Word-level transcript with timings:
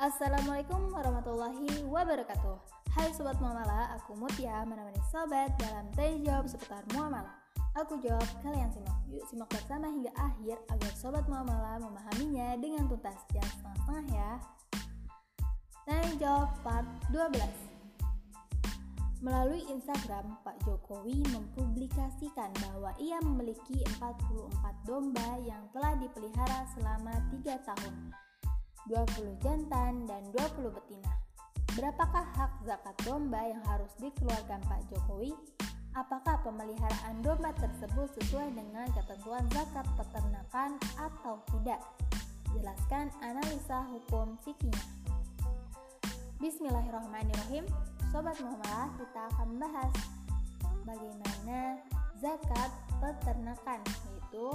Assalamualaikum 0.00 0.96
warahmatullahi 0.96 1.84
wabarakatuh. 1.84 2.56
Hai 2.96 3.12
Sobat 3.12 3.36
Muamalah, 3.36 4.00
aku 4.00 4.16
Mutia 4.16 4.64
menemani 4.64 4.96
Sobat 5.12 5.52
dalam 5.60 5.92
tanya 5.92 6.16
jawab 6.24 6.48
seputar 6.48 6.80
muamalah 6.96 7.36
Aku 7.76 8.00
jawab, 8.00 8.24
kalian 8.40 8.72
simak. 8.72 8.96
Yuk 9.12 9.28
simak 9.28 9.52
bersama 9.52 9.92
hingga 9.92 10.08
akhir 10.16 10.56
agar 10.72 10.92
Sobat 10.96 11.28
Muamalah 11.28 11.84
memahaminya 11.84 12.56
dengan 12.56 12.88
tuntas 12.88 13.20
Jangan 13.28 13.52
setengah-setengah 13.52 14.04
ya. 14.16 14.30
Tanya 15.84 16.12
jawab 16.16 16.48
part 16.64 16.88
12 17.12 19.20
Melalui 19.20 19.68
Instagram, 19.68 20.40
Pak 20.40 20.64
Jokowi 20.64 21.28
mempublikasikan 21.28 22.48
bahwa 22.56 22.96
ia 22.96 23.20
memiliki 23.20 23.84
44 24.00 24.48
domba 24.88 25.36
yang 25.44 25.60
telah 25.76 25.92
dipelihara 26.00 26.64
selama 26.72 27.20
3 27.36 27.68
tahun 27.68 28.16
20 28.88 29.36
jantan, 29.44 30.08
dan 30.08 30.22
20 30.32 30.72
betina. 30.72 31.12
Berapakah 31.76 32.26
hak 32.34 32.52
zakat 32.66 32.96
domba 33.06 33.40
yang 33.46 33.62
harus 33.68 33.92
dikeluarkan 34.00 34.60
Pak 34.66 34.80
Jokowi? 34.90 35.36
Apakah 35.94 36.38
pemeliharaan 36.46 37.18
domba 37.22 37.50
tersebut 37.58 38.10
sesuai 38.18 38.54
dengan 38.54 38.86
ketentuan 38.94 39.42
zakat 39.50 39.86
peternakan 39.98 40.78
atau 40.98 41.42
tidak? 41.50 41.82
Jelaskan 42.54 43.10
analisa 43.22 43.86
hukum 43.90 44.38
fikihnya. 44.42 44.86
Bismillahirrahmanirrahim. 46.38 47.66
Sobat 48.10 48.38
Muhammad, 48.42 48.90
kita 48.98 49.20
akan 49.34 49.46
membahas 49.54 49.92
bagaimana 50.82 51.78
zakat 52.18 52.70
peternakan 52.98 53.80
yaitu 53.86 54.46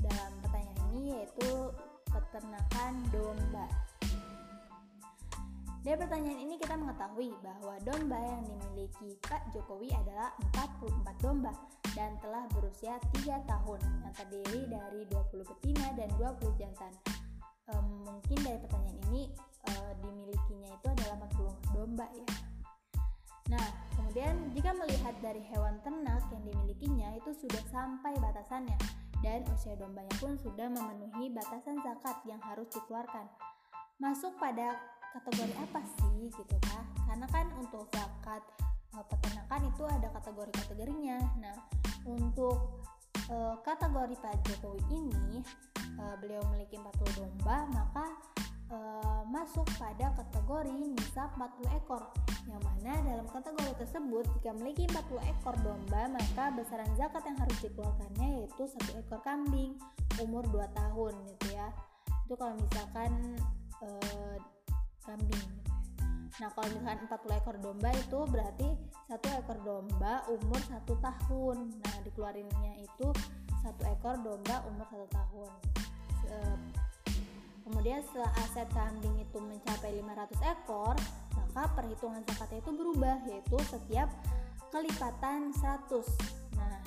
dalam 0.00 0.30
pertanyaan 0.40 0.80
ini 0.94 1.02
yaitu 1.12 1.50
peternakan 2.14 2.92
domba. 3.10 3.66
Dari 5.84 6.00
pertanyaan 6.00 6.40
ini 6.40 6.56
kita 6.56 6.80
mengetahui 6.80 7.36
bahwa 7.44 7.76
domba 7.84 8.16
yang 8.16 8.40
dimiliki 8.48 9.20
Pak 9.20 9.52
Jokowi 9.52 9.92
adalah 9.92 10.32
44 10.56 11.12
domba 11.20 11.52
dan 11.92 12.16
telah 12.24 12.48
berusia 12.56 12.96
3 13.20 13.44
tahun 13.44 13.80
yang 14.00 14.14
terdiri 14.16 14.64
dari 14.64 15.04
20 15.12 15.44
betina 15.44 15.92
dan 15.92 16.08
20 16.16 16.56
jantan. 16.56 16.88
E, 17.68 17.72
mungkin 18.00 18.38
dari 18.40 18.58
pertanyaan 18.64 18.98
ini 19.12 19.28
e, 19.68 19.72
dimilikinya 20.00 20.72
itu 20.72 20.88
adalah 20.88 21.16
40 21.36 21.76
domba 21.76 22.06
ya. 22.16 22.28
Nah, 23.52 23.66
kemudian 24.14 24.54
jika 24.54 24.70
melihat 24.78 25.10
dari 25.18 25.42
hewan 25.50 25.74
ternak 25.82 26.22
yang 26.30 26.46
dimilikinya 26.46 27.18
itu 27.18 27.34
sudah 27.34 27.58
sampai 27.66 28.14
batasannya 28.22 28.78
dan 29.26 29.42
usia 29.50 29.74
dombanya 29.74 30.14
pun 30.22 30.38
sudah 30.38 30.70
memenuhi 30.70 31.34
batasan 31.34 31.82
zakat 31.82 32.22
yang 32.22 32.38
harus 32.46 32.70
dikeluarkan. 32.70 33.26
Masuk 33.98 34.38
pada 34.38 34.78
kategori 35.18 35.50
apa 35.58 35.82
sih 35.98 36.30
gitu 36.30 36.56
kan? 36.62 36.86
Karena 37.10 37.26
kan 37.26 37.50
untuk 37.58 37.90
zakat 37.90 38.38
e, 38.94 39.02
peternakan 39.02 39.66
itu 39.66 39.82
ada 39.82 40.06
kategori-kategorinya. 40.14 41.18
Nah, 41.42 41.56
untuk 42.06 42.86
e, 43.26 43.36
kategori 43.66 44.14
Pak 44.14 44.46
Jokowi 44.46 44.94
ini 44.94 45.42
e, 45.74 46.04
beliau 46.22 46.46
memiliki 46.54 46.78
40 46.78 47.18
domba, 47.18 47.66
maka 47.66 48.14
e, 48.70 48.78
masuk 49.28 49.66
pada 49.76 50.14
kategori 50.14 50.72
nisab 50.72 51.30
40 51.36 51.78
ekor 51.80 52.02
yang 52.44 52.60
mana 52.60 52.92
dalam 53.02 53.26
kategori 53.28 53.72
tersebut 53.80 54.24
jika 54.38 54.52
memiliki 54.56 54.84
40 54.92 55.32
ekor 55.32 55.54
domba 55.64 56.02
maka 56.12 56.44
besaran 56.54 56.90
zakat 56.96 57.24
yang 57.24 57.38
harus 57.40 57.58
dikeluarkannya 57.64 58.28
yaitu 58.44 58.62
satu 58.68 58.90
ekor 59.00 59.20
kambing 59.24 59.76
umur 60.20 60.44
2 60.52 60.64
tahun 60.76 61.12
gitu 61.34 61.46
ya 61.56 61.68
itu 62.24 62.34
kalau 62.36 62.54
misalkan 62.56 63.12
e, 63.84 63.88
kambing 65.04 65.44
gitu. 65.44 65.64
Nah 66.42 66.50
kalau 66.50 66.66
misalkan 66.74 66.98
40 67.06 67.40
ekor 67.40 67.56
domba 67.62 67.90
itu 67.94 68.18
berarti 68.26 68.68
satu 69.06 69.26
ekor 69.38 69.58
domba 69.62 70.26
umur 70.26 70.60
satu 70.66 70.98
tahun. 70.98 71.70
Nah 71.78 71.96
dikeluarinnya 72.02 72.82
itu 72.82 73.06
satu 73.62 73.82
ekor 73.86 74.18
domba 74.18 74.66
umur 74.66 74.86
satu 74.90 75.06
tahun. 75.14 75.52
Kemudian 77.64 78.04
setelah 78.04 78.32
aset 78.44 78.68
kambing 78.76 79.16
itu 79.16 79.38
mencapai 79.40 79.96
500 79.96 80.52
ekor, 80.52 80.94
maka 81.32 81.64
perhitungan 81.72 82.20
zakatnya 82.28 82.60
itu 82.60 82.72
berubah 82.76 83.16
yaitu 83.24 83.56
setiap 83.64 84.12
kelipatan 84.68 85.48
100. 85.56 86.04
Nah, 86.60 86.82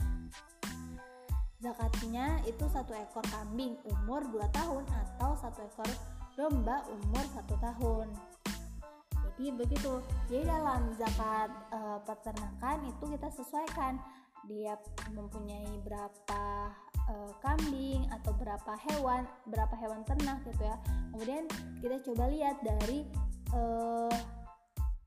zakatnya 1.58 2.38
itu 2.46 2.66
satu 2.70 2.94
ekor 2.94 3.26
kambing 3.34 3.74
umur 3.90 4.22
2 4.30 4.38
tahun 4.54 4.84
atau 4.86 5.34
satu 5.42 5.66
ekor 5.66 5.90
domba 6.38 6.86
umur 6.94 7.26
1 7.26 7.58
tahun. 7.58 8.08
Jadi 9.38 9.54
begitu. 9.54 10.02
Jadi 10.30 10.50
dalam 10.50 10.94
zakat 10.98 11.50
e, 11.70 11.80
peternakan 12.06 12.78
itu 12.90 13.06
kita 13.18 13.30
sesuaikan 13.34 14.02
dia 14.46 14.78
mempunyai 15.12 15.81
berapa 15.81 16.44
uh, 17.09 17.31
kambing 17.42 18.06
atau 18.14 18.31
berapa 18.38 18.74
hewan 18.92 19.25
berapa 19.50 19.74
hewan 19.80 20.06
ternak 20.06 20.44
gitu 20.46 20.64
ya. 20.64 20.78
Kemudian 21.16 21.44
kita 21.81 21.98
coba 22.06 22.30
lihat 22.30 22.62
dari 22.62 23.08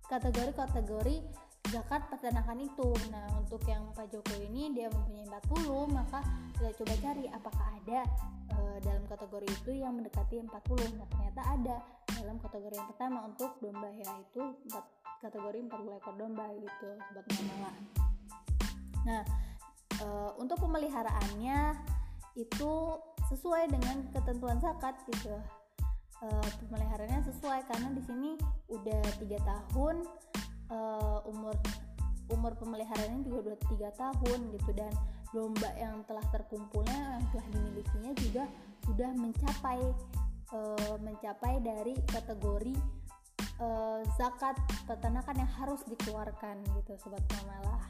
kategori-kategori 0.09 1.17
uh, 1.23 1.29
zakat 1.71 2.03
peternakan 2.11 2.67
itu. 2.67 2.91
Nah 3.15 3.31
untuk 3.39 3.63
yang 3.71 3.95
Pak 3.95 4.11
Jokowi 4.11 4.51
ini 4.51 4.75
dia 4.75 4.91
mempunyai 4.91 5.29
40 5.29 5.71
maka 5.95 6.21
kita 6.59 6.71
coba 6.83 6.95
cari 6.99 7.25
apakah 7.31 7.67
ada 7.79 8.01
uh, 8.59 8.77
dalam 8.83 9.05
kategori 9.07 9.49
itu 9.49 9.71
yang 9.79 9.95
mendekati 9.95 10.43
40 10.43 10.51
nah 10.99 11.07
ternyata 11.07 11.43
ada. 11.47 11.79
Dalam 12.21 12.37
kategori 12.37 12.77
yang 12.77 12.85
pertama 12.85 13.25
untuk 13.25 13.57
domba 13.65 13.89
yaitu 13.97 14.53
kategori 15.25 15.59
40 15.69 16.01
ekor 16.01 16.15
domba 16.17 16.49
gitu 16.57 16.91
sobat 17.13 17.25
mama 17.49 18.10
nah 19.07 19.23
e, 19.97 20.07
untuk 20.41 20.61
pemeliharaannya 20.61 21.77
itu 22.39 22.73
sesuai 23.31 23.71
dengan 23.71 24.07
ketentuan 24.15 24.59
zakat 24.63 24.97
gitu. 25.11 25.37
E, 26.21 26.27
pemeliharaannya 26.67 27.25
sesuai 27.33 27.65
karena 27.69 27.89
di 27.97 28.03
sini 28.05 28.31
udah 28.69 29.03
tiga 29.21 29.39
tahun 29.45 30.05
e, 30.71 30.79
umur 31.29 31.55
umur 32.31 32.55
pemeliharaannya 32.57 33.27
juga 33.27 33.39
udah 33.51 33.59
tiga 33.75 33.91
tahun 33.99 34.39
gitu 34.55 34.71
dan 34.79 34.93
domba 35.31 35.71
yang 35.79 36.03
telah 36.07 36.23
terkumpulnya 36.31 37.19
yang 37.19 37.25
telah 37.35 37.47
dimilikinya 37.55 38.13
juga 38.19 38.45
sudah 38.87 39.11
mencapai 39.15 39.81
e, 40.51 40.59
mencapai 41.03 41.55
dari 41.63 41.95
kategori 42.07 42.75
e, 43.59 43.69
zakat 44.19 44.59
peternakan 44.87 45.37
yang 45.43 45.51
harus 45.59 45.83
dikeluarkan 45.87 46.63
gitu 46.83 46.95
sobat 46.99 47.23
mamalah 47.39 47.83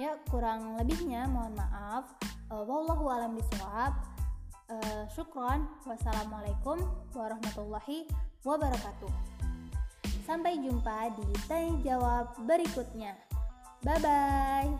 Ya, 0.00 0.16
kurang 0.32 0.80
lebihnya 0.80 1.28
mohon 1.28 1.52
maaf. 1.52 2.08
Uh, 2.48 2.64
wallahu 2.64 3.10
alam 3.12 3.36
bisawab. 3.36 3.92
Uh, 4.70 5.04
syukron. 5.12 5.68
Wassalamualaikum 5.84 6.80
warahmatullahi 7.12 8.08
wabarakatuh. 8.46 9.12
Sampai 10.24 10.62
jumpa 10.62 11.12
di 11.18 11.26
tanya 11.50 11.74
jawab 11.84 12.32
berikutnya. 12.46 13.18
Bye 13.82 13.98
bye. 14.00 14.70